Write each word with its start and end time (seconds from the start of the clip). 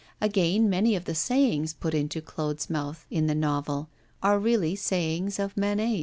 Again, 0.19 0.67
many 0.67 0.95
of 0.95 1.05
the 1.05 1.13
sayings 1.13 1.73
put 1.73 1.93
into 1.93 2.23
Claude's 2.23 2.71
mouth 2.71 3.05
in 3.11 3.27
the 3.27 3.35
novel 3.35 3.89
are 4.23 4.39
really 4.39 4.75
sayings 4.75 5.37
of 5.37 5.55
Manet's. 5.55 5.99